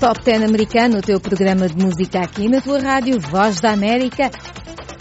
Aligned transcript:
Top 0.00 0.22
10 0.24 0.44
americano, 0.44 0.98
o 0.98 1.02
teu 1.02 1.20
programa 1.20 1.68
de 1.68 1.84
música 1.84 2.20
aqui 2.20 2.48
na 2.48 2.60
tua 2.60 2.78
rádio 2.78 3.18
Voz 3.20 3.60
da 3.60 3.72
América. 3.72 4.30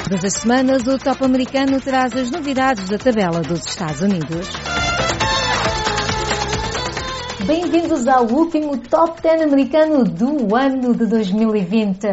Todas 0.04 0.26
as 0.26 0.34
semanas 0.42 0.88
o 0.88 0.98
Top 0.98 1.24
americano 1.24 1.80
traz 1.80 2.16
as 2.16 2.32
novidades 2.32 2.90
da 2.90 2.98
tabela 2.98 3.42
dos 3.42 3.64
Estados 3.64 4.02
Unidos. 4.02 4.50
Bem-vindos 7.46 8.08
ao 8.08 8.26
último 8.26 8.76
Top 8.78 9.22
10 9.22 9.44
americano 9.44 10.04
do 10.04 10.56
ano 10.56 10.96
de 10.96 11.06
2020. 11.06 12.08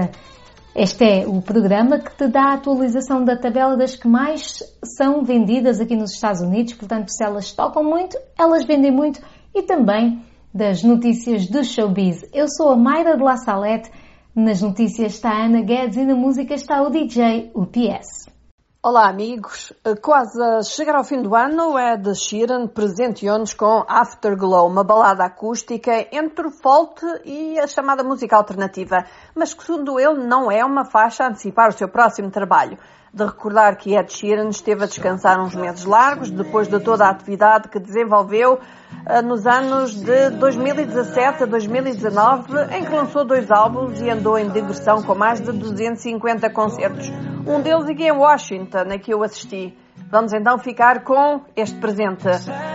Este 0.76 1.04
é 1.04 1.26
o 1.26 1.40
programa 1.40 1.98
que 1.98 2.14
te 2.14 2.28
dá 2.28 2.50
a 2.50 2.54
atualização 2.56 3.24
da 3.24 3.34
tabela 3.34 3.78
das 3.78 3.96
que 3.96 4.06
mais 4.06 4.58
são 4.84 5.24
vendidas 5.24 5.80
aqui 5.80 5.96
nos 5.96 6.12
Estados 6.12 6.42
Unidos. 6.42 6.74
Portanto, 6.74 7.08
se 7.08 7.24
elas 7.24 7.50
tocam 7.50 7.82
muito, 7.82 8.18
elas 8.38 8.66
vendem 8.66 8.90
muito 8.90 9.22
e 9.54 9.62
também 9.62 10.22
das 10.54 10.84
notícias 10.84 11.48
do 11.48 11.64
showbiz. 11.64 12.24
Eu 12.32 12.46
sou 12.46 12.70
a 12.70 12.76
Mayra 12.76 13.16
de 13.16 13.24
La 13.24 13.36
Salette, 13.36 13.90
nas 14.36 14.62
notícias 14.62 15.14
está 15.14 15.30
a 15.30 15.46
Ana 15.46 15.62
Guedes 15.62 15.96
e 15.96 16.04
na 16.04 16.14
música 16.14 16.54
está 16.54 16.80
o 16.80 16.90
DJ 16.90 17.50
UPS. 17.52 18.32
Olá 18.80 19.08
amigos, 19.08 19.72
quase 20.00 20.40
a 20.40 20.62
chegar 20.62 20.94
ao 20.94 21.02
fim 21.02 21.22
do 21.22 21.34
ano, 21.34 21.76
Ed 21.76 22.14
Sheeran 22.14 22.68
presenteou-nos 22.68 23.52
com 23.52 23.84
Afterglow, 23.88 24.68
uma 24.68 24.84
balada 24.84 25.24
acústica 25.24 26.06
entre 26.12 26.46
o 26.46 26.50
folk 26.52 27.04
e 27.24 27.58
a 27.58 27.66
chamada 27.66 28.04
música 28.04 28.36
alternativa, 28.36 29.04
mas 29.34 29.54
que 29.54 29.64
segundo 29.64 29.98
ele 29.98 30.24
não 30.24 30.52
é 30.52 30.64
uma 30.64 30.84
faixa 30.84 31.24
a 31.24 31.28
antecipar 31.30 31.70
o 31.70 31.72
seu 31.72 31.88
próximo 31.88 32.30
trabalho 32.30 32.78
de 33.14 33.24
recordar 33.24 33.76
que 33.76 33.94
Ed 33.94 34.12
Sheeran 34.12 34.48
esteve 34.48 34.84
a 34.84 34.86
descansar 34.86 35.40
uns 35.40 35.54
meses 35.54 35.84
largos 35.84 36.30
depois 36.30 36.66
de 36.66 36.80
toda 36.80 37.04
a 37.04 37.10
atividade 37.10 37.68
que 37.68 37.78
desenvolveu 37.78 38.54
uh, 38.54 39.22
nos 39.22 39.46
anos 39.46 39.94
de 39.94 40.30
2017 40.30 41.44
a 41.44 41.46
2019, 41.46 42.74
em 42.76 42.84
que 42.84 42.90
lançou 42.90 43.24
dois 43.24 43.50
álbuns 43.52 44.00
e 44.00 44.10
andou 44.10 44.36
em 44.36 44.50
digressão 44.50 45.00
com 45.02 45.14
mais 45.14 45.40
de 45.40 45.52
250 45.52 46.50
concertos. 46.50 47.08
Um 47.46 47.60
deles 47.60 47.88
aqui 47.88 48.04
em 48.04 48.12
Washington, 48.12 48.92
a 48.92 48.98
que 48.98 49.14
eu 49.14 49.22
assisti. 49.22 49.78
Vamos 50.10 50.32
então 50.32 50.58
ficar 50.58 51.04
com 51.04 51.42
este 51.56 51.78
presente, 51.78 52.28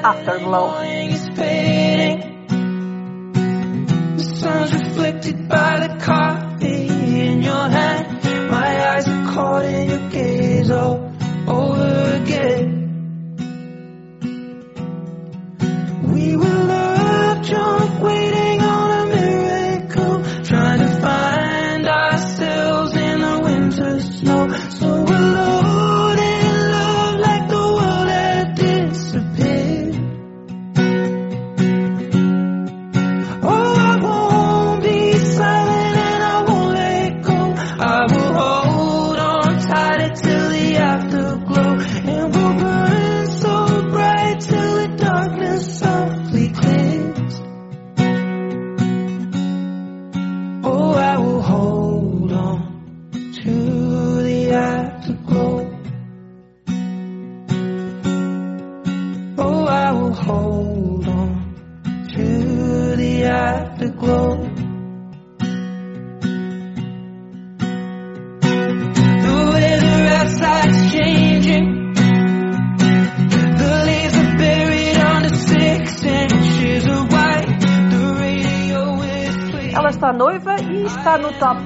Afterglow. 0.04 0.73
reflected 4.72 5.48
by 5.48 5.88
the 5.88 6.06
coffee 6.06 6.88
in 6.88 7.42
your 7.42 7.70
hand. 7.70 8.39
Caught 9.40 9.64
in 9.64 9.90
your 9.90 10.09
gaze 10.09 10.70
all 10.70 10.95
over 11.48 12.22
again. 12.22 12.68
We 16.12 16.36
were 16.36 16.44
love 16.44 17.48
drunk, 17.48 18.02
waiting 18.02 18.60
on 18.60 18.90
a 19.00 19.16
miracle, 19.16 20.44
trying 20.44 20.80
to 20.80 20.90
find 21.00 21.88
ourselves 21.88 22.94
in 22.95 23.22
the 23.22 23.40
winter 23.45 24.02
snow. 24.02 24.50
So 24.72 24.88
alone 24.88 25.48
on 40.10 40.39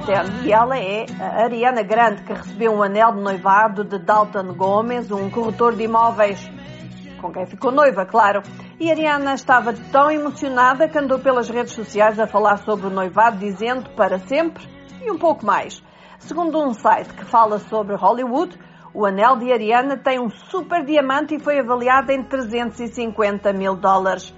70. 0.04 0.46
E 0.46 0.52
ela 0.52 0.78
é 0.78 1.06
a 1.18 1.44
Ariana 1.44 1.82
Grande, 1.82 2.22
que 2.22 2.32
recebeu 2.32 2.72
um 2.72 2.82
anel 2.82 3.12
de 3.12 3.22
noivado 3.22 3.84
de 3.84 3.98
Dalton 3.98 4.52
Gomes, 4.54 5.10
um 5.10 5.30
corretor 5.30 5.74
de 5.74 5.84
imóveis, 5.84 6.46
com 7.20 7.32
quem 7.32 7.46
ficou 7.46 7.72
noiva, 7.72 8.04
claro. 8.04 8.42
E 8.78 8.90
Ariana 8.90 9.32
estava 9.32 9.72
tão 9.72 10.10
emocionada 10.10 10.88
que 10.88 10.98
andou 10.98 11.18
pelas 11.18 11.48
redes 11.48 11.72
sociais 11.72 12.20
a 12.20 12.26
falar 12.26 12.58
sobre 12.58 12.88
o 12.88 12.90
noivado, 12.90 13.38
dizendo 13.38 13.88
para 13.90 14.18
sempre 14.18 14.68
e 15.02 15.10
um 15.10 15.18
pouco 15.18 15.44
mais. 15.46 15.82
Segundo 16.18 16.62
um 16.62 16.74
site 16.74 17.14
que 17.14 17.24
fala 17.24 17.58
sobre 17.58 17.96
Hollywood, 17.96 18.58
o 18.92 19.06
anel 19.06 19.36
de 19.36 19.50
Ariana 19.50 19.96
tem 19.96 20.20
um 20.20 20.28
super 20.28 20.84
diamante 20.84 21.34
e 21.34 21.40
foi 21.40 21.58
avaliado 21.58 22.12
em 22.12 22.22
350 22.22 23.52
mil 23.54 23.74
dólares. 23.74 24.34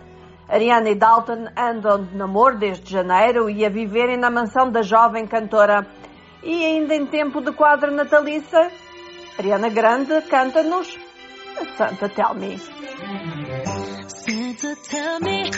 Ariana 0.48 0.90
e 0.90 0.94
Dalton 0.94 1.46
andam 1.56 2.04
de 2.04 2.16
namoro 2.16 2.56
desde 2.56 2.90
janeiro 2.90 3.50
e 3.50 3.64
a 3.64 3.68
viverem 3.68 4.16
na 4.16 4.30
mansão 4.30 4.70
da 4.70 4.82
jovem 4.82 5.26
cantora. 5.26 5.86
E 6.42 6.64
ainda 6.64 6.94
em 6.94 7.06
tempo 7.06 7.40
de 7.40 7.52
quadra 7.52 7.90
natalícia, 7.90 8.70
Ariana 9.38 9.68
Grande 9.68 10.20
canta-nos 10.22 10.96
Santa 11.76 12.08
Tell 12.08 12.34
Me. 12.34 12.58
Santa, 14.08 14.76
tell 14.88 15.20
me 15.20 15.50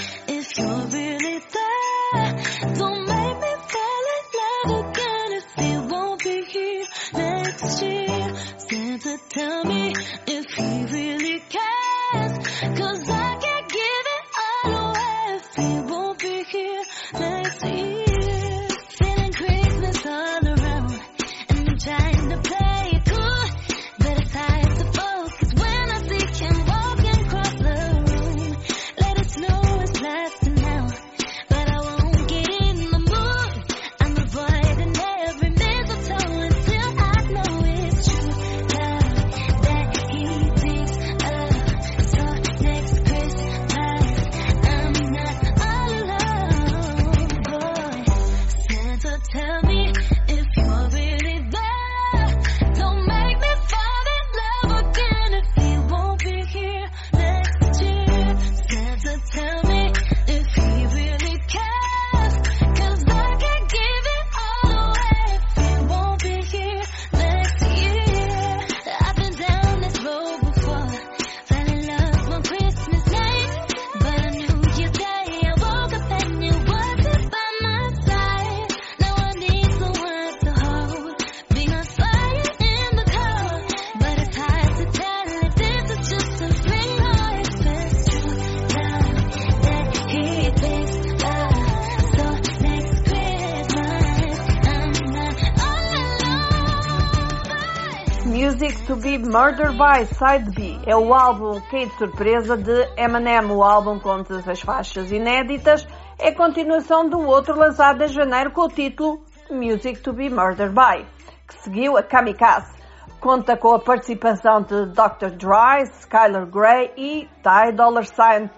to 98.88 98.96
be 98.96 99.18
Murdered 99.18 99.76
by 99.76 100.06
Side 100.06 100.54
B 100.56 100.80
é 100.86 100.96
o 100.96 101.12
álbum 101.12 101.60
que 101.60 101.84
de 101.84 101.92
surpresa 101.98 102.56
de 102.56 102.88
Eminem. 102.96 103.44
O 103.50 103.62
álbum 103.62 104.00
com 104.00 104.22
16 104.22 104.62
faixas 104.62 105.12
inéditas 105.12 105.86
é 106.18 106.32
continuação 106.32 107.06
do 107.06 107.20
outro 107.20 107.54
lançado 107.54 108.02
em 108.02 108.08
janeiro 108.08 108.50
com 108.50 108.62
o 108.62 108.68
título 108.68 109.22
Music 109.50 110.00
to 110.00 110.14
be 110.14 110.30
Murdered 110.30 110.74
By, 110.74 111.04
que 111.46 111.62
seguiu 111.62 111.98
a 111.98 112.02
Kamikaze. 112.02 112.78
Conta 113.20 113.58
com 113.58 113.74
a 113.74 113.78
participação 113.78 114.62
de 114.62 114.86
Dr. 114.86 115.36
Dre, 115.36 115.82
Skylar 116.00 116.46
Grey 116.46 116.90
e 116.96 117.28
Ty 117.42 117.72
Dollar 117.76 118.06
Sign. 118.06 118.48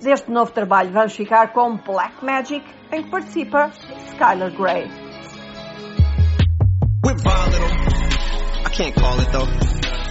Deste 0.00 0.30
novo 0.30 0.50
trabalho 0.50 0.90
vamos 0.92 1.14
ficar 1.14 1.52
com 1.52 1.76
Black 1.76 2.24
Magic, 2.24 2.64
em 2.90 3.02
que 3.02 3.10
participa 3.10 3.70
Skylar 4.12 4.50
Grey. 4.50 4.88
I 8.64 8.70
can't 8.70 8.94
call 8.94 9.20
it 9.20 9.32
though. 9.32 9.48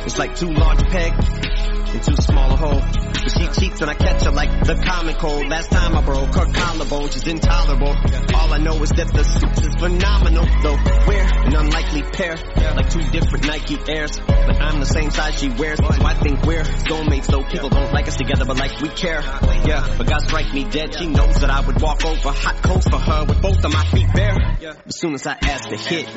It's 0.05 0.17
like 0.17 0.35
two 0.35 0.51
large 0.51 0.81
a 0.81 0.85
pegs 0.85 1.27
and 1.27 2.03
too 2.03 2.15
small 2.15 2.51
a 2.51 2.55
hole. 2.55 3.16
She 3.27 3.47
cheats 3.47 3.81
and 3.81 3.89
I 3.89 3.93
catch 3.93 4.23
her 4.23 4.31
like 4.31 4.49
the 4.63 4.75
common 4.75 5.15
cold. 5.15 5.47
Last 5.49 5.69
time 5.69 5.95
I 5.95 6.01
broke 6.01 6.33
her 6.35 6.51
collarbone, 6.51 7.09
she's 7.09 7.27
intolerable. 7.27 7.93
All 8.33 8.53
I 8.53 8.57
know 8.57 8.81
is 8.81 8.89
that 8.91 9.11
the 9.11 9.23
suits 9.23 9.61
is 9.61 9.75
phenomenal, 9.75 10.45
though 10.63 10.77
we're 11.05 11.27
an 11.45 11.55
unlikely 11.55 12.03
pair, 12.03 12.35
like 12.75 12.89
two 12.89 13.03
different 13.11 13.45
Nike 13.45 13.77
Airs. 13.89 14.17
But 14.17 14.61
I'm 14.61 14.79
the 14.79 14.85
same 14.85 15.11
size 15.11 15.39
she 15.39 15.49
wears, 15.49 15.79
so 15.79 16.03
I 16.05 16.13
think 16.15 16.43
we're 16.45 16.63
soulmates. 16.63 17.27
Though 17.27 17.43
people 17.43 17.69
don't 17.69 17.91
like 17.91 18.07
us 18.07 18.15
together, 18.15 18.45
but 18.45 18.57
like 18.57 18.79
we 18.79 18.89
care. 18.89 19.21
Yeah, 19.67 19.83
but 19.97 20.07
God 20.07 20.21
strike 20.21 20.53
me 20.53 20.63
dead. 20.63 20.95
She 20.95 21.07
knows 21.07 21.41
that 21.41 21.49
I 21.49 21.59
would 21.59 21.81
walk 21.81 22.05
over 22.05 22.29
hot 22.29 22.63
coals 22.63 22.85
for 22.87 22.99
her 22.99 23.25
with 23.25 23.41
both 23.41 23.63
of 23.63 23.73
my 23.73 23.85
feet 23.91 24.07
bare. 24.13 24.37
As 24.85 24.97
soon 24.99 25.13
as 25.13 25.27
I 25.27 25.37
ask 25.41 25.67
to 25.69 25.77
hit, 25.77 26.07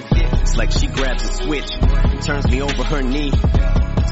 it's 0.41 0.57
like 0.57 0.71
she 0.71 0.87
grabs 0.87 1.25
a 1.25 1.33
switch, 1.45 1.71
and 1.73 2.23
turns 2.23 2.49
me 2.49 2.63
over 2.63 2.85
her 2.85 3.03
knee. 3.03 3.33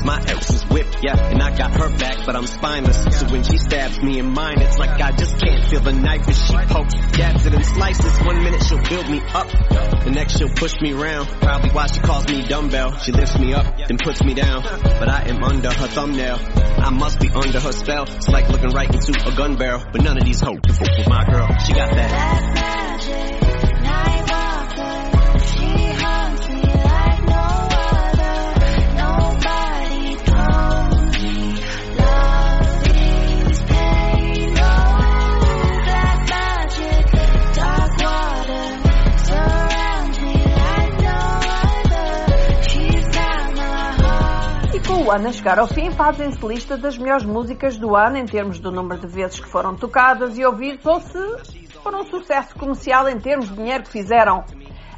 My 0.05 0.19
ex 0.19 0.51
is 0.51 0.63
whipped, 0.65 0.99
yeah, 1.03 1.17
and 1.31 1.43
I 1.43 1.57
got 1.57 1.73
her 1.79 1.89
back, 1.97 2.25
but 2.27 2.37
I'm 2.37 2.47
spineless. 2.47 2.97
So 3.19 3.27
when 3.27 3.43
she 3.43 3.57
stabs 3.59 4.01
me 4.01 4.19
in 4.19 4.33
mine, 4.33 4.61
it's 4.61 4.79
like 4.79 5.01
I 5.01 5.13
just 5.13 5.39
can't 5.39 5.65
feel 5.65 5.81
the 5.81 5.93
knife 5.93 6.29
as 6.29 6.47
she 6.47 6.57
pokes, 6.57 6.95
dabs 7.13 7.47
it 7.47 7.55
and 7.55 7.65
slices. 7.65 8.19
One 8.25 8.43
minute 8.43 8.63
she'll 8.63 8.83
build 8.83 9.09
me 9.09 9.21
up, 9.35 9.49
the 10.05 10.11
next 10.15 10.39
she'll 10.39 10.49
push 10.49 10.75
me 10.81 10.93
around. 10.93 11.27
Probably 11.27 11.71
why 11.71 11.87
she 11.87 12.01
calls 12.01 12.29
me 12.29 12.47
dumbbell. 12.47 12.97
She 12.99 13.13
lifts 13.13 13.39
me 13.39 13.55
up, 13.55 13.77
then 13.77 13.99
puts 14.03 14.23
me 14.23 14.35
down. 14.35 14.63
But 14.63 15.09
I 15.09 15.29
am 15.29 15.43
under 15.43 15.73
her 15.73 15.87
thumbnail. 15.89 16.39
I 16.79 16.91
must 16.91 17.21
be 17.21 17.29
under 17.31 17.61
her 17.61 17.73
spell. 17.73 18.05
It's 18.05 18.29
like 18.29 18.49
looking 18.49 18.71
right 18.71 18.93
into 18.93 19.13
a 19.27 19.35
gun 19.37 19.57
barrel. 19.57 19.83
But 19.93 20.03
none 20.03 20.17
of 20.17 20.25
these 20.25 20.41
hoes 20.41 20.59
can 20.65 20.75
fuck 20.75 20.97
with 20.97 21.09
my 21.09 21.25
girl. 21.25 21.49
She 21.67 21.73
got 21.73 21.91
that. 21.95 22.11
Black 22.11 22.55
magic, 22.55 23.38
ano 45.11 45.29
a 45.29 45.33
chegar 45.33 45.59
ao 45.59 45.67
fim, 45.67 45.91
fazem-se 45.91 46.47
lista 46.47 46.77
das 46.77 46.99
melhores 46.99 47.25
músicas 47.25 47.79
do 47.79 47.97
ano 47.97 48.19
em 48.19 48.27
termos 48.27 48.61
do 48.61 48.71
número 48.71 49.01
de 49.01 49.07
vezes 49.07 49.41
que 49.41 49.49
foram 49.49 49.75
tocadas 49.75 50.37
e 50.37 50.45
ouvidas 50.45 50.85
ou 50.85 51.01
se 51.01 51.67
foram 51.83 52.01
um 52.01 52.05
sucesso 52.05 52.55
comercial 52.57 53.09
em 53.09 53.19
termos 53.19 53.49
de 53.49 53.55
dinheiro 53.55 53.85
que 53.85 53.91
fizeram. 53.91 54.45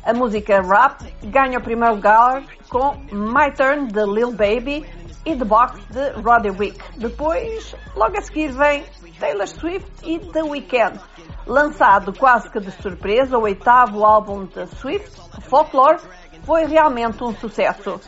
A 0.03 0.13
música 0.13 0.61
Rap 0.63 1.03
ganha 1.23 1.59
o 1.59 1.63
primeiro 1.63 1.95
lugar 1.95 2.43
com 2.69 2.97
My 3.13 3.53
Turn 3.55 3.87
de 3.89 4.05
Lil 4.05 4.33
Baby 4.33 4.85
e 5.25 5.37
The 5.37 5.45
Box 5.45 5.79
de 5.91 6.11
Roddy 6.23 6.51
Wick. 6.51 6.81
Depois, 6.99 7.77
logo 7.95 8.17
a 8.17 8.23
seguir 8.23 8.53
vem 8.53 8.85
Taylor 9.21 9.47
Swift 9.47 9.91
e 10.03 10.19
The 10.19 10.43
Weeknd. 10.43 10.99
Lançado 11.47 12.13
quase 12.19 12.51
que 12.51 12.59
de 12.59 12.71
surpresa, 12.73 13.39
o 13.39 13.43
oitavo 13.43 14.05
álbum 14.05 14.47
de 14.47 14.67
Swift, 14.77 15.21
Folklore, 15.43 16.01
foi 16.43 16.65
realmente 16.65 17.23
um 17.23 17.35
sucesso. 17.35 18.01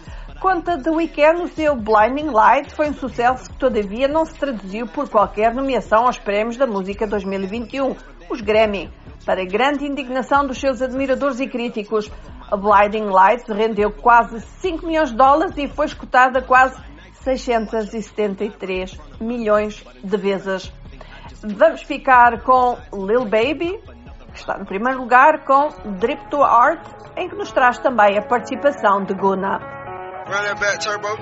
Quanto 0.42 0.72
a 0.72 0.76
The 0.76 0.90
Weeknd, 0.90 1.40
o 1.40 1.46
seu 1.46 1.76
Blinding 1.76 2.32
Light 2.32 2.74
foi 2.74 2.90
um 2.90 2.94
sucesso 2.94 3.48
que 3.48 3.56
todavia 3.58 4.08
não 4.08 4.24
se 4.24 4.34
traduziu 4.34 4.88
por 4.88 5.08
qualquer 5.08 5.54
nomeação 5.54 6.04
aos 6.04 6.18
prémios 6.18 6.56
da 6.56 6.66
música 6.66 7.06
2021, 7.06 7.94
os 8.28 8.40
Grammy, 8.40 8.90
para 9.24 9.44
grande 9.44 9.86
indignação 9.86 10.44
dos 10.44 10.58
seus 10.58 10.82
admiradores 10.82 11.38
e 11.38 11.46
críticos. 11.46 12.10
A 12.50 12.56
Blinding 12.56 13.08
Light 13.08 13.44
rendeu 13.52 13.92
quase 13.92 14.40
5 14.40 14.84
milhões 14.84 15.10
de 15.10 15.16
dólares 15.16 15.56
e 15.56 15.68
foi 15.68 15.86
escutada 15.86 16.42
quase 16.42 16.76
673 17.22 18.98
milhões 19.20 19.84
de 20.02 20.16
vezes. 20.16 20.72
Vamos 21.56 21.82
ficar 21.84 22.42
com 22.42 22.76
Lil 22.92 23.26
Baby, 23.26 23.78
que 24.32 24.38
está 24.38 24.58
no 24.58 24.66
primeiro 24.66 25.02
lugar, 25.02 25.44
com 25.44 25.68
Drip 26.00 26.28
to 26.30 26.42
Art, 26.42 26.84
em 27.16 27.28
que 27.28 27.36
nos 27.36 27.52
traz 27.52 27.78
também 27.78 28.18
a 28.18 28.22
participação 28.22 29.04
de 29.04 29.14
Guna. 29.14 29.81
Run 30.22 30.44
that 30.46 30.58
back, 30.62 30.78
turbo. 30.78 31.18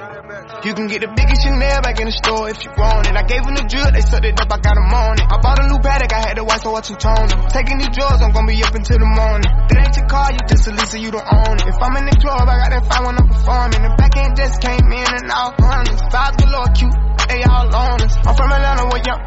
You 0.60 0.76
can 0.76 0.86
get 0.86 1.00
the 1.00 1.08
biggest 1.08 1.40
Chanel 1.40 1.80
back 1.80 1.96
in 1.98 2.06
the 2.06 2.12
store 2.12 2.52
if 2.52 2.60
you 2.60 2.70
want 2.76 3.08
it. 3.08 3.16
I 3.16 3.24
gave 3.24 3.40
them 3.42 3.56
the 3.56 3.64
drill, 3.64 3.88
they 3.88 4.04
sucked 4.04 4.28
it 4.28 4.36
up, 4.36 4.52
I 4.52 4.60
got 4.60 4.76
them 4.76 4.92
on 4.92 5.16
it. 5.16 5.24
I 5.24 5.40
bought 5.40 5.56
a 5.56 5.66
new 5.72 5.80
paddock, 5.80 6.12
I 6.12 6.20
had 6.20 6.36
to 6.36 6.44
white 6.44 6.60
so 6.60 6.76
I 6.76 6.84
two-tone 6.84 7.32
them. 7.32 7.40
Taking 7.48 7.80
these 7.80 7.90
drugs, 7.96 8.20
I'm 8.20 8.36
gonna 8.36 8.44
be 8.44 8.60
up 8.60 8.76
until 8.76 9.00
the 9.00 9.08
morning. 9.08 9.48
That 9.72 9.76
ain't 9.80 9.96
your 9.96 10.04
car, 10.04 10.28
you 10.36 10.40
just 10.44 10.68
a 10.68 10.72
Lisa, 10.76 11.00
you 11.00 11.10
don't 11.10 11.24
own 11.24 11.56
it. 11.58 11.64
If 11.64 11.80
I'm 11.80 11.96
in 11.96 12.12
the 12.12 12.16
club, 12.20 12.44
I 12.44 12.54
got 12.60 12.70
that 12.76 12.84
fine 12.92 13.02
when 13.08 13.16
I'm 13.16 13.28
performing. 13.32 13.80
The 13.88 13.90
back 13.96 14.14
end 14.20 14.36
just 14.36 14.60
came 14.60 14.84
in 14.92 15.08
and 15.16 15.32
all 15.32 15.56
honest. 15.64 16.04
Vibes 16.12 16.36
galore, 16.36 16.70
cute, 16.76 16.96
they 17.32 17.40
all 17.48 17.72
on 17.72 18.04
us. 18.04 18.14
I'm 18.20 18.36
from 18.36 18.52
Atlanta, 18.52 18.84
where 18.84 19.00
young. 19.00 19.22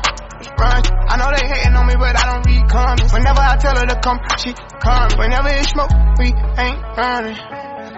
I 0.54 1.18
know 1.18 1.34
they 1.34 1.50
hating 1.50 1.74
on 1.74 1.88
me, 1.90 1.96
but 1.98 2.14
I 2.14 2.24
don't 2.30 2.46
read 2.46 2.70
comments. 2.70 3.12
Whenever 3.12 3.42
I 3.42 3.58
tell 3.58 3.76
her 3.76 3.86
to 3.90 3.98
come, 4.00 4.20
she 4.38 4.54
come. 4.54 5.10
Whenever 5.18 5.50
it's 5.50 5.72
smoke, 5.72 5.92
we 6.20 6.30
ain't 6.30 6.80
running. 6.94 7.63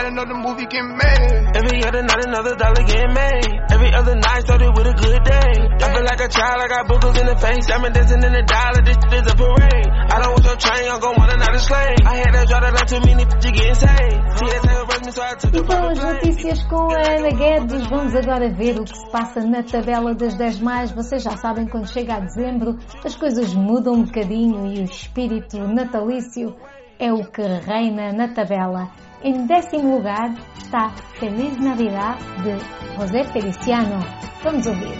Every 0.00 0.16
other 0.16 0.16
night, 0.16 0.32
another 0.32 0.40
movie 0.40 0.64
made. 0.64 1.56
Every 1.60 1.84
other 1.84 2.02
night 2.02 2.24
another 2.24 2.56
dollar 2.56 2.84
getting 2.88 3.12
made. 3.12 3.52
Every 3.68 3.92
other 3.92 4.16
night 4.16 4.40
started 4.48 4.72
with 4.72 4.86
a 4.88 4.96
good 4.96 5.24
day. 5.28 5.52
I 5.76 5.92
feel 5.92 6.04
like 6.04 6.20
a 6.20 6.28
child, 6.28 6.56
I 6.56 6.68
got 6.68 6.88
boogers 6.88 7.20
in 7.20 7.26
the 7.28 7.36
face. 7.36 7.68
I'm 7.68 7.84
dancing 7.92 8.24
in 8.24 8.32
the 8.32 8.44
dollar, 8.48 8.80
this 8.80 8.96
shit 8.96 9.12
is 9.12 9.28
a 9.28 9.36
parade. 9.36 9.90
I 9.92 10.16
don't 10.24 10.32
want 10.32 10.44
your 10.48 10.56
train, 10.56 10.88
I'm 10.88 11.00
gon' 11.04 11.16
want 11.20 11.32
another 11.36 11.60
slave. 11.60 12.00
I 12.08 12.16
had 12.16 12.32
to 12.32 12.46
draw 12.48 12.64
line 12.64 12.88
too 12.88 13.00
many 13.04 13.24
getting 13.28 13.76
saved. 13.76 14.24
That 14.40 15.44
E 15.52 15.62
private 15.62 15.92
as 15.92 16.00
notícias 16.00 16.62
com 16.64 16.88
a 16.88 17.20
Ana 17.20 17.30
Guedes, 17.30 17.86
vamos 17.88 18.14
agora 18.14 18.48
ver 18.48 18.80
o 18.80 18.84
que 18.84 18.96
se 18.96 19.10
passa 19.10 19.44
na 19.44 19.62
tabela 19.62 20.14
das 20.14 20.32
10 20.32 20.60
mais. 20.60 20.90
Vocês 20.92 21.22
já 21.22 21.36
sabem, 21.36 21.68
quando 21.68 21.92
chega 21.92 22.14
a 22.14 22.20
dezembro, 22.20 22.78
as 23.04 23.14
coisas 23.14 23.52
mudam 23.52 23.94
um 23.94 24.04
bocadinho 24.04 24.66
e 24.66 24.80
o 24.80 24.84
espírito 24.84 25.58
natalício 25.58 26.56
é 26.98 27.12
o 27.12 27.22
que 27.24 27.42
reina 27.42 28.12
na 28.12 28.28
tabela. 28.28 28.88
Em 29.22 29.44
décimo 29.46 29.96
lugar 29.96 30.30
está 30.56 30.88
Feliz 31.18 31.54
Navidad 31.58 32.16
de 32.42 32.56
José 32.96 33.22
Feliciano. 33.24 34.00
Vamos 34.42 34.66
ouvir. 34.66 34.96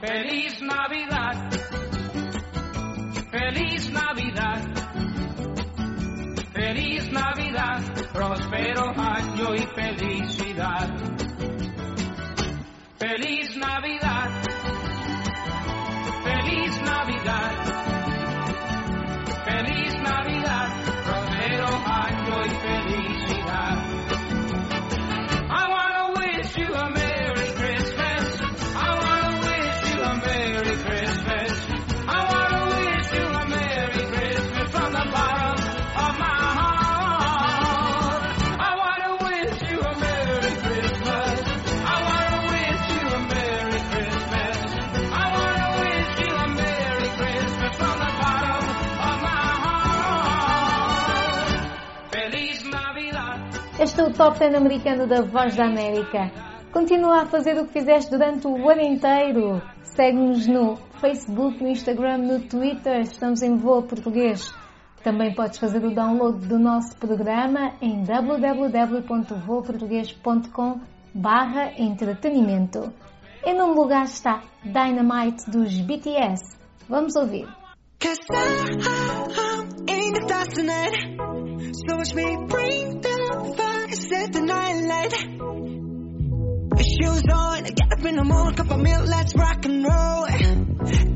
Feliz 0.00 0.60
Navidad. 0.62 1.50
Feliz 3.32 3.90
Navidad. 3.90 4.60
Feliz 6.52 7.10
Navidad. 7.10 7.80
Próspero 8.12 8.90
año 8.96 9.54
y 9.56 9.66
felicidad. 9.74 10.88
Feliz 12.96 13.56
Navidad. 13.56 14.19
É 54.00 54.02
o 54.02 54.12
Top 54.14 54.38
10 54.38 54.54
americano 54.54 55.06
da 55.06 55.20
Voz 55.20 55.54
da 55.54 55.66
América. 55.66 56.32
Continua 56.72 57.20
a 57.20 57.26
fazer 57.26 57.60
o 57.60 57.66
que 57.66 57.74
fizeste 57.74 58.10
durante 58.10 58.46
o 58.46 58.66
ano 58.66 58.80
inteiro. 58.80 59.60
Segue-nos 59.82 60.46
no 60.46 60.76
Facebook, 61.02 61.62
no 61.62 61.68
Instagram, 61.68 62.16
no 62.16 62.40
Twitter. 62.40 63.00
Estamos 63.00 63.42
em 63.42 63.58
Voa 63.58 63.82
Português. 63.82 64.54
Também 65.04 65.34
podes 65.34 65.58
fazer 65.58 65.84
o 65.84 65.94
download 65.94 66.46
do 66.46 66.58
nosso 66.58 66.96
programa 66.96 67.74
em 67.82 68.02
www.voaportugues.com 68.02 70.80
barra 71.14 71.70
entretenimento. 71.76 72.90
Em 73.44 73.54
nome 73.54 73.74
lugar 73.74 74.04
está 74.04 74.40
Dynamite 74.64 75.50
dos 75.50 75.78
BTS. 75.78 76.58
Vamos 76.88 77.14
ouvir. 77.16 77.46
Cause 78.00 78.18
I, 78.30 78.78
I'm 79.36 79.68
in 79.86 80.14
the 80.14 80.20
fire, 83.30 83.92
set 83.92 84.32
the 84.32 84.40
night 84.40 84.84
light. 84.84 85.14
Shoes 86.80 87.22
on, 87.32 87.64
get 87.64 87.92
up 87.92 88.04
in 88.04 88.16
the 88.16 88.24
morning, 88.24 88.54
cup 88.54 88.70
of 88.70 88.80
milk, 88.80 89.06
let's 89.06 89.34
rock 89.34 89.64
and 89.64 89.84
roll. 89.84 90.26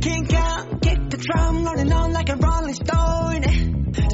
Kink 0.01 0.33
out, 0.35 0.83
kick 0.83 1.11
the 1.11 1.17
drum, 1.17 1.65
rolling 1.65 1.93
on 1.93 2.13
like 2.13 2.29
a 2.29 2.37
rolling 2.37 2.75
stone. 2.75 3.43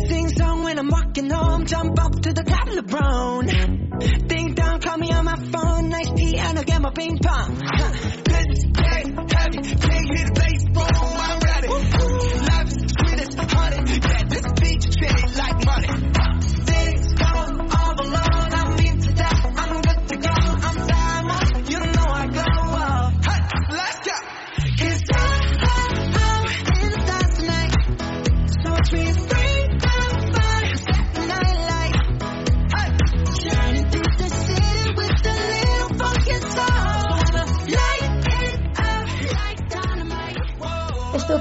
Sing 0.08 0.28
song 0.28 0.62
when 0.62 0.78
I'm 0.78 0.88
walking 0.88 1.30
home, 1.30 1.66
jump 1.66 1.98
up 2.00 2.12
to 2.22 2.32
the 2.32 2.42
top 2.42 2.68
of 2.68 2.74
the 2.74 2.82
LeBron. 2.82 4.28
Ding 4.28 4.54
dong, 4.54 4.80
call 4.80 4.98
me 4.98 5.10
on 5.10 5.24
my 5.24 5.36
phone, 5.36 5.88
nice 5.88 6.10
piano, 6.10 6.62
get 6.62 6.80
my 6.80 6.90
ping 6.90 7.18
pong. 7.18 7.58
Let's 7.58 8.64
get 8.64 9.06
heavy, 9.32 9.62
can't 9.76 10.34
bass, 10.34 10.64
boom, 10.72 10.84
I'm 10.84 11.40
ready. 11.40 11.68
Life 11.68 12.68
is 12.68 12.92
sweet 12.96 13.20
as 13.20 13.34
honey, 13.52 13.82
yeah, 14.00 14.24
this 14.28 14.46
beach 14.60 14.86
is 14.88 14.96
feeling 14.96 15.34
like 15.36 15.64
money. 15.66 16.79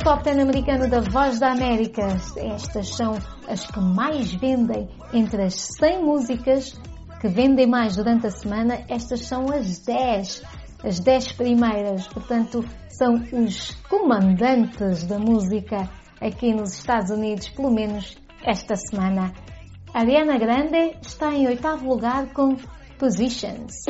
Top 0.03 0.23
10 0.23 0.39
americano 0.39 0.89
da 0.89 1.01
Voz 1.01 1.39
da 1.39 1.51
América. 1.51 2.07
Estas 2.37 2.95
são 2.95 3.17
as 3.47 3.65
que 3.65 3.79
mais 3.79 4.33
vendem 4.33 4.87
entre 5.13 5.43
as 5.43 5.55
100 5.77 6.03
músicas 6.03 6.73
que 7.19 7.27
vendem 7.27 7.67
mais 7.67 7.95
durante 7.97 8.27
a 8.27 8.31
semana. 8.31 8.81
Estas 8.87 9.25
são 9.25 9.45
as 9.51 9.79
10, 9.79 10.43
as 10.83 10.99
10 10.99 11.33
primeiras. 11.33 12.07
Portanto, 12.07 12.63
são 12.87 13.15
os 13.15 13.71
comandantes 13.89 15.05
da 15.05 15.19
música 15.19 15.89
aqui 16.21 16.53
nos 16.53 16.73
Estados 16.75 17.11
Unidos, 17.11 17.49
pelo 17.49 17.71
menos 17.71 18.17
esta 18.43 18.75
semana. 18.75 19.33
Ariana 19.93 20.37
Grande 20.37 20.97
está 21.01 21.33
em 21.33 21.47
oitavo 21.47 21.87
lugar 21.87 22.31
com 22.33 22.55
Positions. 22.97 23.85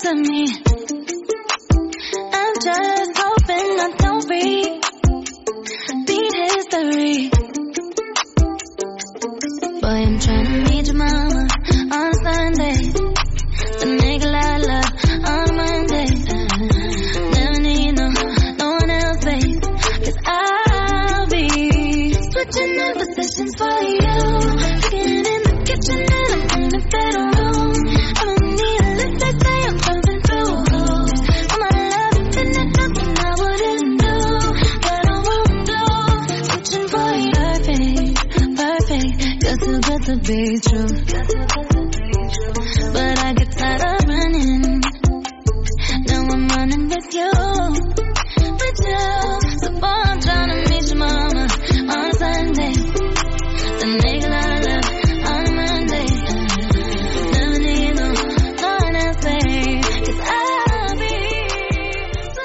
To 0.00 0.14
me. 0.14 0.46
I'm 2.32 2.54
just 2.62 3.18
hoping 3.18 3.80
I 3.80 3.97
to 40.08 40.16
be 40.16 40.58
true. 40.60 40.88
But 42.94 43.18
I 43.18 43.34
get 43.34 43.52
tired 43.52 43.82
of 43.84 44.08
running. 44.08 44.80
Now 46.08 46.22
I'm 46.32 46.48
running 46.48 46.88
with 46.88 47.12
you. 47.12 47.30
With 48.60 48.80
you. 48.88 49.04
So 49.60 49.70
boy, 49.72 50.00
I'm 50.08 50.18
trying 50.20 50.48
to 50.48 50.56
meet 50.70 50.88
your 50.88 50.96
mama 50.96 51.44
on 51.92 52.12
Sunday. 52.14 52.72
The 53.80 53.86
nigga 54.00 54.28
love 54.32 54.64
on 55.28 55.44
Monday. 55.60 56.08
Never 57.34 57.58
need 57.58 57.94
no, 57.96 58.08
one 58.64 58.96
else. 58.96 59.24
Cause 60.06 60.20
I'll 60.24 60.96
be. 60.96 61.16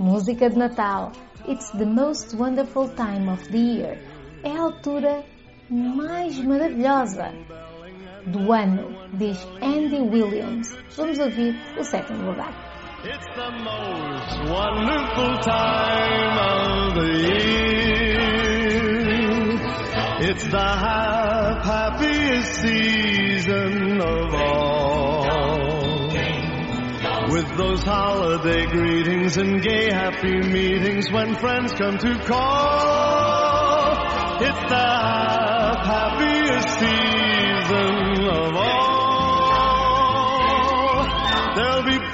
música 0.00 0.50
de 0.50 0.58
Natal. 0.58 1.12
It's 1.46 1.70
the 1.70 1.86
most 1.86 2.36
wonderful 2.36 2.88
time 2.88 3.30
of 3.30 3.48
the 3.52 3.56
year. 3.56 4.00
É 4.42 4.50
a 4.50 4.62
altura 4.62 5.24
mais 5.70 6.36
maravilhosa 6.42 7.32
do 8.26 8.52
ano, 8.52 8.90
diz 9.12 9.38
Andy 9.62 10.00
Williams. 10.00 10.76
Vamos 10.96 11.18
ouvir 11.18 11.54
o 11.78 11.82
sétimo 11.84 12.30
lugar. 12.30 12.52
It's 13.04 13.26
the 13.36 13.50
most 13.62 14.50
wonderful 14.50 15.38
time 15.38 16.38
of 16.38 16.94
the 16.94 17.12
year. 17.22 18.26
It's 20.18 20.44
the 20.48 20.58
hap- 20.58 21.64
happiest 21.64 22.52
season 22.62 24.00
of 24.00 24.34
all. 24.34 25.26
With 27.30 27.56
those 27.56 27.82
holiday 27.84 28.66
greetings 28.66 29.36
and 29.36 29.62
gay 29.62 29.90
happy 29.92 30.40
meetings 30.40 31.10
when 31.12 31.34
friends 31.36 31.72
come 31.74 31.98
to 31.98 32.14
call. 32.24 33.92
It's 34.40 34.64
the 34.68 34.76
hap- 34.76 36.25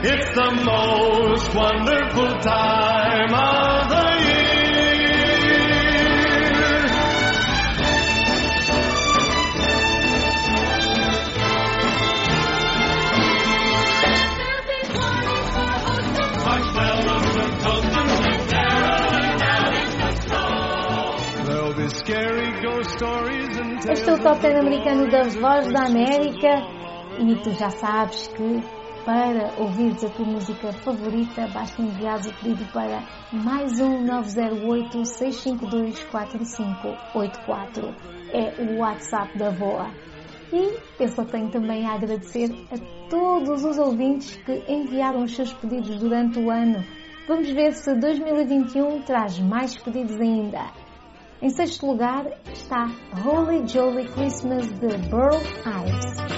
It's 0.00 0.30
the 0.32 0.50
most 0.62 1.54
wonderful 1.56 2.28
time 2.38 3.34
of 3.34 3.88
the 3.90 4.06
year. 4.22 4.48
Marshmallows 16.46 17.36
and 17.36 17.54
toastings 17.58 18.22
and 18.54 19.74
in 19.74 19.90
the 19.98 20.10
snow. 20.22 21.44
There'll 21.44 21.74
be 21.74 21.88
scary 21.88 22.62
ghost 22.62 22.90
stories 22.90 23.56
and 23.56 23.90
Este 23.90 24.10
é 24.10 24.14
o 24.14 24.18
Top 24.20 24.40
10 24.40 24.60
americano 24.60 25.10
da 25.10 25.24
Voz 25.24 25.72
da 25.72 25.86
América 25.86 26.62
e 27.18 27.34
tu 27.42 27.50
já 27.50 27.70
sabes 27.70 28.28
que 28.28 28.77
para 29.08 29.58
ouvires 29.58 30.04
a 30.04 30.10
tua 30.10 30.26
música 30.26 30.70
favorita 30.70 31.48
basta 31.48 31.80
enviar 31.80 32.20
o 32.20 32.42
pedido 32.42 32.70
para 32.74 33.02
mais 33.32 33.80
um 33.80 34.04
908 34.04 35.02
652 35.02 36.04
4584. 36.04 37.94
É 38.34 38.62
o 38.62 38.80
WhatsApp 38.80 39.38
da 39.38 39.48
VOA. 39.48 39.90
E 40.52 40.78
eu 41.00 41.08
só 41.08 41.24
tenho 41.24 41.50
também 41.50 41.86
a 41.86 41.94
agradecer 41.94 42.50
a 42.70 43.08
todos 43.08 43.64
os 43.64 43.78
ouvintes 43.78 44.36
que 44.44 44.62
enviaram 44.68 45.22
os 45.22 45.34
seus 45.34 45.54
pedidos 45.54 45.98
durante 46.00 46.38
o 46.38 46.50
ano. 46.50 46.84
Vamos 47.26 47.50
ver 47.50 47.72
se 47.72 47.94
2021 47.94 49.04
traz 49.04 49.38
mais 49.38 49.74
pedidos 49.78 50.20
ainda. 50.20 50.66
Em 51.40 51.48
sexto 51.48 51.86
lugar 51.86 52.26
está 52.52 52.84
Holy 53.24 53.66
Jolly 53.66 54.06
Christmas 54.08 54.68
de 54.68 54.98
Burl 55.08 55.40
Ives. 55.64 56.37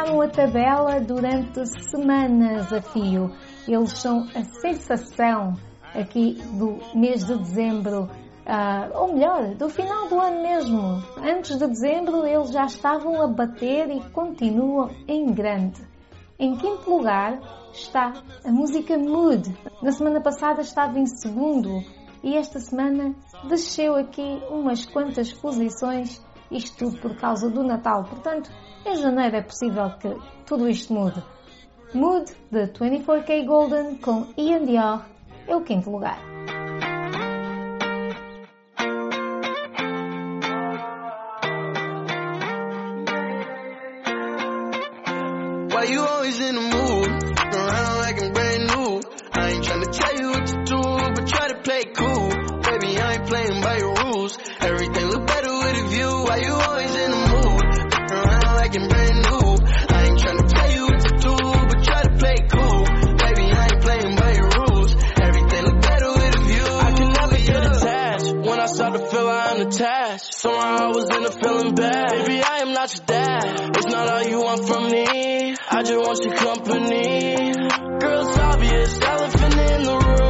Lideraram 0.00 0.22
a 0.22 0.28
tabela 0.28 1.00
durante 1.00 1.66
semanas 1.90 2.72
a 2.72 2.80
fio. 2.80 3.30
Eles 3.68 3.98
são 3.98 4.26
a 4.34 4.42
sensação 4.44 5.54
aqui 5.94 6.38
do 6.58 6.78
mês 6.98 7.26
de 7.26 7.36
dezembro, 7.36 8.08
ah, 8.46 8.88
ou 8.94 9.12
melhor, 9.12 9.54
do 9.56 9.68
final 9.68 10.08
do 10.08 10.18
ano 10.18 10.42
mesmo. 10.42 11.02
Antes 11.18 11.58
de 11.58 11.66
dezembro 11.66 12.26
eles 12.26 12.50
já 12.50 12.64
estavam 12.64 13.20
a 13.20 13.26
bater 13.26 13.90
e 13.90 14.00
continuam 14.10 14.88
em 15.06 15.26
grande. 15.26 15.82
Em 16.38 16.56
quinto 16.56 16.88
lugar 16.88 17.38
está 17.72 18.14
a 18.42 18.50
música 18.50 18.96
Mood. 18.96 19.54
Na 19.82 19.92
semana 19.92 20.22
passada 20.22 20.62
estava 20.62 20.98
em 20.98 21.06
segundo 21.06 21.84
e 22.22 22.36
esta 22.36 22.58
semana 22.58 23.14
desceu 23.48 23.96
aqui 23.96 24.42
umas 24.50 24.86
quantas 24.86 25.30
posições, 25.30 26.24
isto 26.50 26.76
tudo 26.78 27.00
por 27.00 27.16
causa 27.16 27.48
do 27.48 27.62
Natal. 27.62 28.04
Portanto, 28.04 28.50
em 28.84 28.96
janeiro 28.96 29.36
é 29.36 29.42
possível 29.42 29.90
que 29.98 30.16
tudo 30.46 30.68
isto 30.68 30.92
mude. 30.92 31.22
Mood 31.94 32.32
de 32.50 32.66
24K 32.68 33.44
Golden 33.44 33.96
com 33.96 34.26
Dior 34.36 35.04
é 35.46 35.56
o 35.56 35.62
quinto 35.62 35.90
lugar. 35.90 36.18
Your 72.92 73.04
dad. 73.06 73.76
It's 73.76 73.86
not 73.86 74.08
all 74.08 74.22
you 74.24 74.40
want 74.40 74.66
from 74.66 74.90
me. 74.90 75.54
I 75.70 75.82
just 75.82 75.96
want 75.96 76.24
your 76.24 76.34
company. 76.34 77.52
Girl, 78.00 78.28
it's 78.28 78.38
obvious. 78.38 79.00
Elephant 79.00 79.54
in 79.54 79.82
the 79.84 79.96
room. 79.96 80.29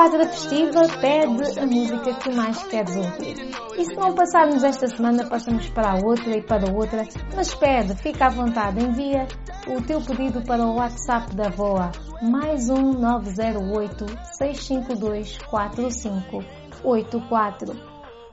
Quadra 0.00 0.24
festiva, 0.28 0.80
pede 0.98 1.60
a 1.60 1.66
música 1.66 2.14
que 2.14 2.34
mais 2.34 2.62
queres 2.68 2.96
ouvir. 2.96 3.36
E 3.76 3.84
se 3.84 3.94
não 3.96 4.14
passarmos 4.14 4.64
esta 4.64 4.86
semana, 4.86 5.28
passamos 5.28 5.68
para 5.68 5.90
a 5.90 5.96
outra 5.96 6.38
e 6.38 6.40
para 6.40 6.72
outra, 6.72 7.06
mas 7.36 7.54
pede, 7.54 7.94
fica 7.96 8.24
à 8.24 8.30
vontade, 8.30 8.82
envia 8.82 9.28
o 9.68 9.82
teu 9.82 10.00
pedido 10.00 10.42
para 10.46 10.64
o 10.64 10.76
WhatsApp 10.76 11.36
da 11.36 11.50
VOA, 11.50 11.90
mais 12.22 12.70
um 12.70 12.92
908 12.92 14.06
652 14.38 15.36
4584. 15.50 17.76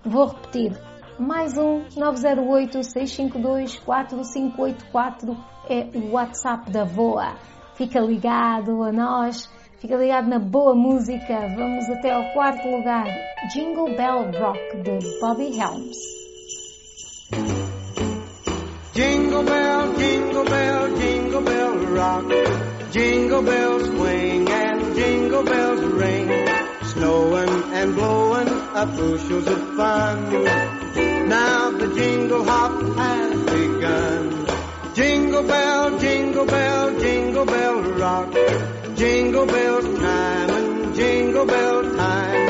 Vou 0.05 0.27
repetir, 0.27 0.71
mais 1.19 1.57
um 1.57 1.83
908 1.97 2.81
652 2.81 3.77
4584 3.79 5.37
é 5.69 5.89
o 5.97 6.13
WhatsApp 6.13 6.71
da 6.71 6.85
VOA. 6.85 7.35
Fica 7.73 7.99
ligado 7.99 8.83
a 8.83 8.91
nós, 8.93 9.49
fica 9.79 9.95
ligado 9.95 10.27
na 10.27 10.39
boa 10.39 10.75
música. 10.75 11.47
Vamos 11.55 11.89
até 11.89 12.11
ao 12.11 12.23
quarto 12.33 12.67
lugar, 12.67 13.07
Jingle 13.53 13.95
Bell 13.95 14.31
Rock 14.39 14.77
de 14.77 15.19
Bobby 15.19 15.57
Helms. 15.57 15.97
Jingle 18.93 19.43
bell, 19.43 19.93
jingle 19.93 20.43
bell, 20.45 20.97
jingle 20.97 21.41
bell 21.41 21.77
rock. 21.93 22.25
Jingle 22.91 23.43
bells 23.43 23.85
swing 23.85 24.49
and 24.49 24.95
jingle 24.95 25.43
bells 25.43 25.81
ring. 25.81 26.27
Snowing 26.81 27.73
and 27.73 27.93
blowing 27.93 28.47
up 28.73 28.89
bushels 28.95 29.45
of 29.45 29.75
fun. 29.75 30.45
Now 31.27 31.69
the 31.71 31.93
jingle 31.93 32.43
hop 32.43 32.97
has 32.97 33.43
begun. 33.43 34.47
Jingle 34.95 35.43
bell, 35.43 35.99
jingle 35.99 36.45
bell, 36.45 36.99
jingle 36.99 37.45
bell 37.45 37.81
rock. 37.99 38.33
Jingle 38.97 39.45
bell 39.45 39.81
time 39.83 40.49
and 40.49 40.95
jingle 40.95 41.45
bell 41.45 41.83
time. 41.83 42.47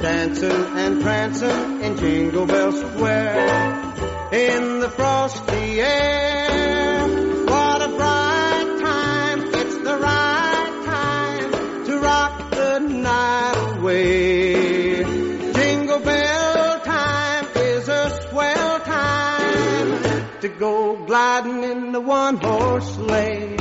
Dancing 0.00 0.50
and 0.50 1.02
prancing 1.02 1.82
in 1.82 1.98
Jingle 1.98 2.46
Bell 2.46 2.72
Square. 2.72 4.32
In 4.32 4.80
the 4.80 4.88
frosty 4.88 5.78
air. 5.78 7.06
What 7.44 7.82
a 7.82 7.88
bright 7.88 8.78
time. 8.80 9.40
It's 9.52 9.76
the 9.76 9.98
right 9.98 10.82
time 10.86 11.84
to 11.84 11.98
rock 11.98 12.50
the 12.50 12.78
night 12.78 13.76
away. 13.76 15.04
Jingle 15.52 16.00
bell 16.00 16.80
time 16.80 17.46
is 17.56 17.88
a 17.88 18.22
swell 18.30 18.80
time 18.80 20.40
to 20.40 20.48
go 20.48 21.04
gliding 21.04 21.62
in 21.62 21.92
the 21.92 22.00
one 22.00 22.38
horse 22.38 22.94
sleigh. 22.94 23.59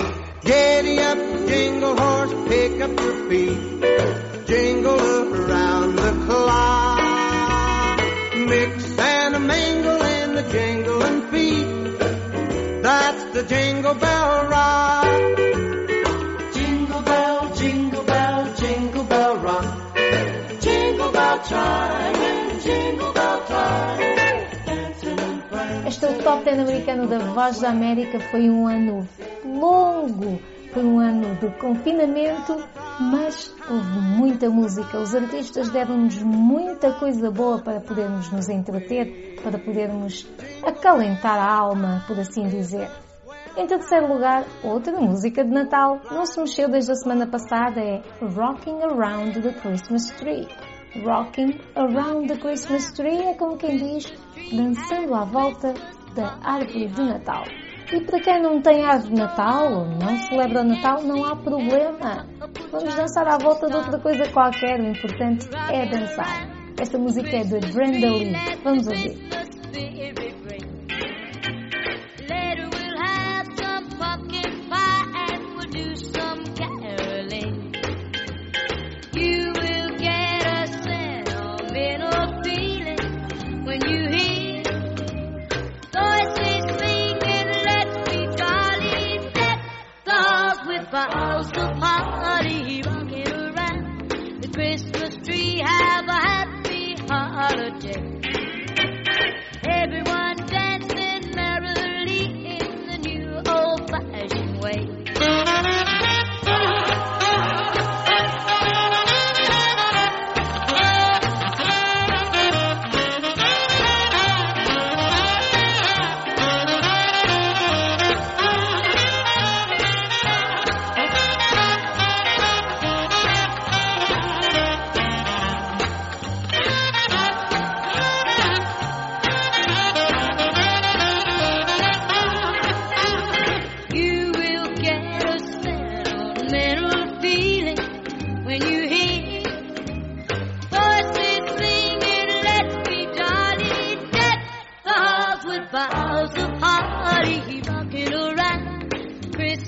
Giddy 0.50 0.98
up, 0.98 1.20
jingle 1.48 1.96
horse, 1.96 2.34
pick 2.50 2.82
up 2.82 3.00
your 3.00 3.30
feet. 3.30 4.48
Jingle 4.48 5.00
around 5.00 5.96
the 5.96 6.12
clock. 6.26 8.00
Mix 8.36 8.98
and 8.98 9.36
a 9.36 9.40
mingle 9.40 10.02
in 10.02 10.34
the 10.34 10.42
jingling 10.52 11.22
feet. 11.30 12.82
That's 12.82 13.26
the 13.36 13.44
jingle 13.44 13.94
bell 13.94 14.48
rock. 14.48 15.38
Jingle 16.56 17.02
bell, 17.04 17.56
jingle 17.56 18.04
bell, 18.06 18.56
jingle 18.56 19.04
bell 19.04 19.38
rock. 19.38 19.98
Jingle 20.62 21.12
bell 21.12 21.40
time 21.44 22.16
and 22.16 22.60
jingle 22.64 23.14
bell 23.14 23.46
time. 23.46 24.19
Este 25.90 26.06
é 26.06 26.10
o 26.10 26.24
Top 26.24 26.44
10 26.44 26.60
americano 26.60 27.08
da 27.08 27.18
Voz 27.18 27.62
da 27.62 27.72
América. 27.72 28.20
Foi 28.20 28.48
um 28.48 28.68
ano 28.68 29.10
longo, 29.44 30.40
foi 30.72 30.84
um 30.84 31.00
ano 31.00 31.34
de 31.38 31.50
confinamento, 31.58 32.64
mas 33.00 33.52
houve 33.68 34.00
muita 34.00 34.52
música. 34.52 35.00
Os 35.00 35.16
artistas 35.16 35.70
deram-nos 35.70 36.22
muita 36.22 36.94
coisa 36.94 37.32
boa 37.32 37.58
para 37.58 37.82
podermos 37.82 38.32
nos 38.32 38.48
entreter, 38.50 39.42
para 39.42 39.58
podermos 39.58 40.28
acalentar 40.62 41.40
a 41.40 41.52
alma, 41.52 42.04
por 42.06 42.20
assim 42.20 42.48
dizer. 42.48 42.88
Em 43.58 43.66
terceiro 43.66 44.14
lugar, 44.14 44.46
outra 44.64 44.94
música 44.94 45.44
de 45.44 45.50
Natal, 45.50 46.00
não 46.12 46.24
se 46.24 46.40
mexeu 46.40 46.70
desde 46.70 46.92
a 46.92 46.96
semana 46.96 47.26
passada, 47.26 47.82
é 47.82 48.04
Rocking 48.22 48.80
Around 48.84 49.42
the 49.42 49.54
Christmas 49.54 50.06
Tree. 50.20 50.48
Rocking 51.04 51.60
Around 51.76 52.28
the 52.28 52.38
Christmas 52.38 52.92
Tree 52.92 53.24
é 53.24 53.34
como 53.34 53.58
quem 53.58 53.78
diz, 53.78 54.12
dançando 54.52 55.14
à 55.14 55.26
volta 55.26 55.74
da 56.16 56.38
árvore 56.44 56.88
de 56.88 57.02
Natal. 57.02 57.44
E 57.92 58.02
para 58.02 58.20
quem 58.20 58.42
não 58.42 58.62
tem 58.62 58.86
árvore 58.86 59.14
de 59.14 59.20
Natal 59.20 59.74
ou 59.74 59.86
não 59.86 60.18
celebra 60.18 60.62
o 60.62 60.64
Natal, 60.64 61.04
não 61.04 61.26
há 61.26 61.36
problema. 61.36 62.28
Vamos 62.72 62.94
dançar 62.96 63.28
à 63.28 63.38
volta 63.38 63.68
de 63.68 63.76
outra 63.76 64.00
coisa 64.00 64.30
qualquer, 64.32 64.80
o 64.80 64.88
importante 64.88 65.48
é 65.72 65.86
dançar. 65.88 66.60
Esta 66.80 66.98
música 66.98 67.30
é 67.36 67.44
de 67.44 67.60
Brenda 67.74 68.12
Lee. 68.12 68.34
Vamos 68.64 68.88
ouvir. 68.88 70.29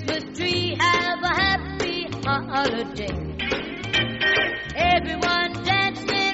Christmas 0.02 0.36
tree. 0.36 0.76
Have 0.80 1.22
a 1.22 1.34
happy 1.34 2.06
holiday. 2.24 3.12
Everyone 4.74 5.52
dancing. 5.64 6.32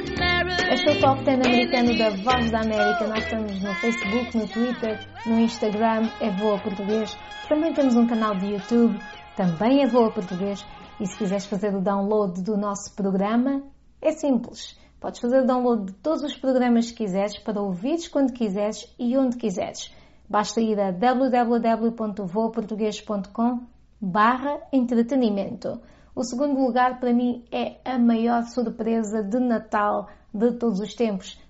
Este 0.71 0.89
é 0.89 0.93
o 0.93 1.01
Top 1.01 1.25
10 1.25 1.47
americano 1.47 1.99
da 1.99 2.11
Voz 2.11 2.51
da 2.51 2.61
América. 2.61 3.07
Nós 3.09 3.25
estamos 3.25 3.63
no 3.63 3.75
Facebook, 3.75 4.37
no 4.37 4.49
Twitter, 4.49 4.99
no 5.27 5.41
Instagram, 5.41 6.11
é 6.21 6.31
Voa 6.31 6.59
Português. 6.59 7.17
Também 7.49 7.73
temos 7.73 7.97
um 7.97 8.07
canal 8.07 8.37
de 8.37 8.47
YouTube, 8.47 8.99
também 9.37 9.83
é 9.83 9.87
Voa 9.87 10.11
Português. 10.11 10.65
E 11.01 11.07
se 11.07 11.17
quiseres 11.17 11.47
fazer 11.47 11.75
o 11.75 11.81
download 11.81 12.43
do 12.43 12.57
nosso 12.57 12.95
programa, 12.95 13.63
é 14.01 14.13
simples. 14.13 14.79
Podes 15.01 15.21
fazer 15.21 15.43
o 15.43 15.47
download 15.47 15.87
de 15.87 15.93
todos 15.95 16.23
os 16.23 16.37
programas 16.37 16.91
que 16.91 17.05
quiseres 17.05 17.39
para 17.39 17.61
ouvires 17.61 18.09
quando 18.09 18.33
quiseres 18.33 18.93
e 18.99 19.17
onde 19.17 19.37
quiseres. 19.37 19.93
Basta 20.29 20.61
ir 20.61 20.79
a 20.79 20.91
www.voaportugues.com 20.91 23.61
barra 24.01 24.61
entretenimento. 24.73 25.81
O 26.15 26.23
segundo 26.23 26.61
lugar 26.61 27.01
para 27.01 27.13
mim 27.13 27.45
é 27.51 27.79
a 27.85 27.99
maior 27.99 28.43
surpresa 28.43 29.23
de 29.23 29.39
Natal 29.39 30.09
de 30.35 30.53
todos 30.59 30.81
os 30.81 30.95
tempos. 30.95 31.41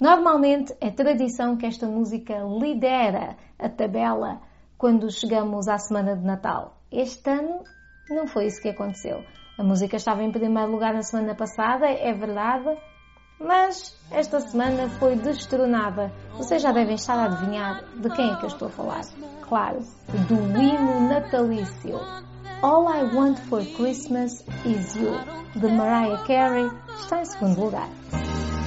Normalmente 0.00 0.74
é 0.80 0.90
tradição 0.90 1.56
que 1.56 1.66
esta 1.66 1.86
música 1.86 2.34
lidera 2.58 3.36
a 3.58 3.68
tabela 3.68 4.40
quando 4.76 5.10
chegamos 5.10 5.68
à 5.68 5.78
semana 5.78 6.16
de 6.16 6.24
Natal. 6.24 6.78
Este 6.90 7.30
ano 7.30 7.62
não 8.08 8.26
foi 8.26 8.46
isso 8.46 8.62
que 8.62 8.68
aconteceu. 8.68 9.22
A 9.58 9.64
música 9.64 9.96
estava 9.96 10.22
em 10.22 10.30
primeiro 10.30 10.70
lugar 10.70 10.94
na 10.94 11.02
semana 11.02 11.34
passada, 11.34 11.86
é 11.86 12.12
verdade, 12.12 12.78
mas 13.40 13.96
esta 14.10 14.40
semana 14.40 14.88
foi 14.98 15.16
destronada. 15.16 16.12
Vocês 16.34 16.62
já 16.62 16.72
devem 16.72 16.94
estar 16.94 17.14
a 17.14 17.24
adivinhar 17.26 17.84
de 17.96 18.08
quem 18.10 18.30
é 18.30 18.36
que 18.36 18.44
eu 18.44 18.48
estou 18.48 18.68
a 18.68 18.70
falar. 18.70 19.02
Claro, 19.42 19.80
do 20.28 20.60
hino 20.60 21.08
natalício. 21.08 22.00
All 22.62 22.88
I 22.92 23.14
Want 23.14 23.38
for 23.48 23.64
Christmas 23.76 24.44
Is 24.64 24.96
You, 24.96 25.12
de 25.54 25.68
Mariah 25.68 26.22
Carey, 26.26 26.70
está 26.98 27.20
em 27.20 27.24
segundo 27.24 27.60
lugar. 27.60 27.88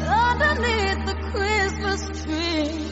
underneath 0.07 1.05
the 1.05 1.15
Christmas 1.31 2.23
tree. 2.23 2.91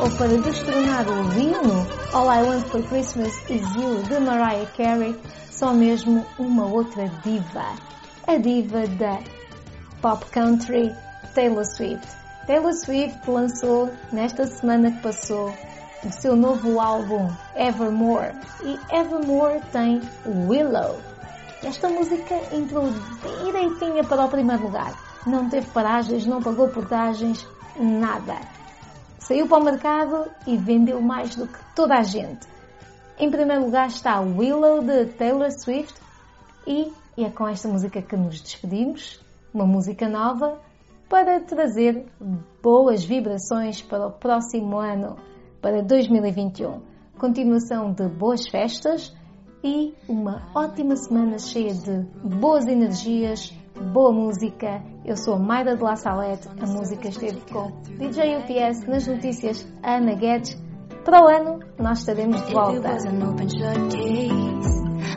Ou 0.00 0.10
para 0.16 0.38
destronar 0.38 1.06
o 1.06 1.38
hino 1.38 1.86
All 2.14 2.32
I 2.32 2.42
Want 2.42 2.66
for 2.68 2.82
Christmas 2.84 3.34
Is 3.50 3.62
You 3.76 4.02
de 4.04 4.18
Mariah 4.18 4.66
Carey, 4.74 5.14
só 5.50 5.74
mesmo 5.74 6.24
uma 6.38 6.64
outra 6.64 7.06
diva. 7.22 7.74
A 8.26 8.36
diva 8.38 8.86
da 8.86 9.18
pop 10.00 10.24
country 10.30 10.90
Taylor 11.34 11.66
Swift. 11.66 12.08
Taylor 12.46 12.72
Swift 12.72 13.30
lançou 13.30 13.90
nesta 14.10 14.46
semana 14.46 14.90
que 14.90 15.02
passou 15.02 15.52
o 16.02 16.10
seu 16.10 16.34
novo 16.34 16.80
álbum 16.80 17.30
Evermore 17.54 18.32
e 18.62 18.78
Evermore 18.94 19.60
tem 19.70 20.00
Willow. 20.48 20.98
Esta 21.62 21.90
música 21.90 22.36
entrou 22.52 22.88
direitinha 23.44 24.02
para 24.04 24.24
o 24.24 24.28
primeiro 24.30 24.62
lugar. 24.62 24.94
Não 25.26 25.50
teve 25.50 25.66
paragens, 25.72 26.24
não 26.24 26.42
pagou 26.42 26.68
portagens, 26.68 27.46
nada. 27.78 28.59
Saiu 29.30 29.46
para 29.46 29.58
o 29.58 29.64
mercado 29.64 30.28
e 30.44 30.56
vendeu 30.56 31.00
mais 31.00 31.36
do 31.36 31.46
que 31.46 31.58
toda 31.76 31.94
a 31.94 32.02
gente. 32.02 32.48
Em 33.16 33.30
primeiro 33.30 33.64
lugar 33.64 33.86
está 33.86 34.18
Willow 34.18 34.82
de 34.82 35.06
Taylor 35.06 35.52
Swift 35.52 35.94
e 36.66 36.92
é 37.16 37.30
com 37.30 37.46
esta 37.46 37.68
música 37.68 38.02
que 38.02 38.16
nos 38.16 38.40
despedimos, 38.40 39.24
uma 39.54 39.64
música 39.64 40.08
nova 40.08 40.58
para 41.08 41.38
trazer 41.38 42.06
boas 42.60 43.04
vibrações 43.04 43.80
para 43.80 44.08
o 44.08 44.10
próximo 44.10 44.80
ano, 44.80 45.16
para 45.62 45.80
2021. 45.80 46.80
Continuação 47.16 47.92
de 47.92 48.08
boas 48.08 48.48
festas 48.48 49.14
e 49.62 49.94
uma 50.08 50.42
ótima 50.52 50.96
semana 50.96 51.38
cheia 51.38 51.72
de 51.72 52.00
boas 52.24 52.66
energias, 52.66 53.56
boa 53.92 54.12
música. 54.12 54.82
Eu 55.04 55.16
sou 55.16 55.34
a 55.34 55.38
Mayra 55.38 55.76
de 55.76 55.82
La 55.82 55.96
Salete, 55.96 56.48
a 56.48 56.66
música 56.66 57.08
esteve 57.08 57.40
com 57.50 57.70
DJ 57.98 58.36
UPS 58.38 58.86
nas 58.86 59.06
notícias 59.06 59.66
Ana 59.82 60.14
Guedes. 60.14 60.56
Para 61.04 61.24
o 61.24 61.28
ano, 61.28 61.60
nós 61.78 62.00
estaremos 62.00 62.44
de 62.46 62.52
volta. 62.52 62.88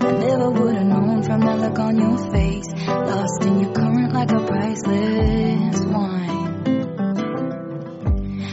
I 0.01 0.11
never 0.11 0.49
would 0.49 0.75
have 0.75 0.85
known 0.85 1.23
from 1.23 1.39
look 1.39 1.79
on 1.79 1.97
your 1.97 2.17
face. 2.31 2.67
Lost 2.87 3.45
in 3.45 3.59
your 3.59 3.73
current 3.73 4.13
like 4.13 4.31
a 4.31 4.39
priceless 4.45 5.79
wine. 5.85 6.63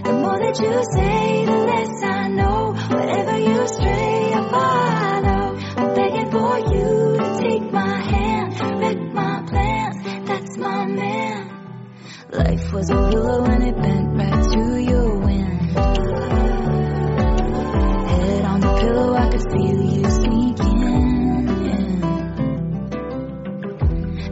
The 0.05 0.13
more 0.13 0.39
that 0.39 0.61
you 0.61 0.83
say, 0.95 1.45
the 1.47 1.59
less 1.67 2.03
I 2.05 2.29
know. 2.29 2.75
You 3.41 3.67
stray. 3.67 4.11
Was 12.73 12.89
a 12.89 12.95
willow 12.95 13.45
and 13.47 13.65
it 13.65 13.77
bent 13.77 14.17
right 14.17 14.45
to 14.53 14.79
your 14.81 15.19
wind. 15.19 15.61
Head 18.09 18.45
on 18.45 18.61
the 18.61 18.73
pillow, 18.81 19.13
I 19.13 19.29
could 19.29 19.43
feel 19.51 19.83
you 19.83 20.05
sneaking 20.09 20.83
in. 20.83 21.49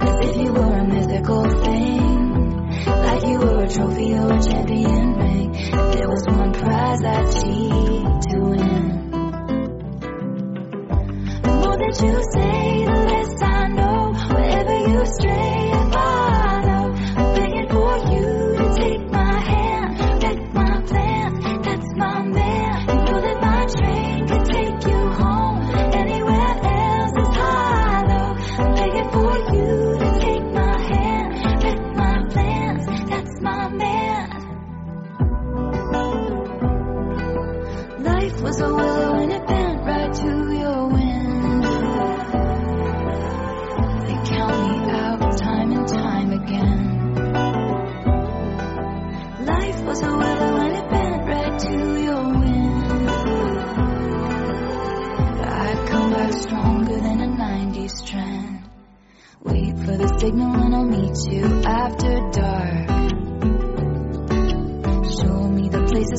As 0.00 0.16
if 0.28 0.36
you 0.36 0.52
were 0.52 0.72
a 0.72 0.84
mythical 0.86 1.44
thing, 1.64 2.86
like 2.86 3.22
you 3.26 3.38
were 3.38 3.64
a 3.64 3.68
trophy 3.68 4.14
or 4.14 4.32
a 4.32 4.40
champion 4.40 5.16
ring. 5.16 5.54
If 5.56 5.72
there 5.72 6.08
was 6.08 6.24
one 6.28 6.52
prize 6.52 7.02
I'd 7.04 7.32
cheat 7.32 8.22
to 8.30 8.38
win. 8.38 9.10
The 11.42 11.50
more 11.54 11.76
that 11.76 12.00
you 12.04 12.22
say, 12.34 12.47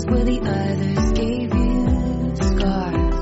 the 0.06 0.12
where 0.12 0.24
the 0.24 0.40
others 0.42 1.12
gave 1.14 1.54
you 1.54 2.36
scars. 2.36 3.16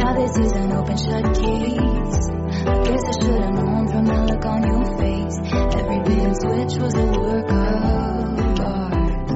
Now 0.00 0.12
this 0.14 0.36
is 0.38 0.52
an 0.52 0.72
open 0.72 0.96
shut 0.96 1.24
case. 1.34 2.28
I 2.66 2.82
guess 2.84 3.04
I 3.04 3.12
should 3.20 3.42
have 3.42 3.54
known 3.54 3.88
from 3.88 4.04
the 4.06 4.14
look 4.24 4.44
on 4.44 4.62
your 4.62 4.84
face. 4.98 5.38
Every 5.78 5.98
bit 6.04 6.18
and 6.18 6.36
switch 6.36 6.74
was 6.82 6.94
a 6.94 7.06
work 7.06 7.50
of 7.50 8.60
art. 8.60 9.30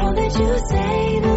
More 0.00 0.14
that 0.14 0.32
you 0.38 0.58
say, 0.68 1.20
the 1.20 1.31